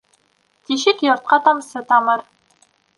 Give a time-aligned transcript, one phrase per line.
[0.69, 2.29] Тишек йортҡа тамсы тамыр